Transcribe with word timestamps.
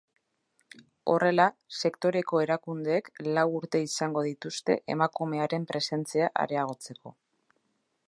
Horrela, 1.11 1.45
sektoreko 1.81 2.41
erakundeek 2.47 3.11
lau 3.37 3.45
urte 3.59 3.83
izango 3.91 4.27
dituzte 4.31 4.81
emakumearen 4.97 5.71
presentzia 5.75 6.35
areagotzeko. 6.47 7.19